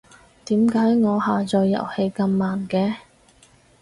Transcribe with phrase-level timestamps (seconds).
[0.45, 2.95] 點解我下載遊戲咁慢嘅？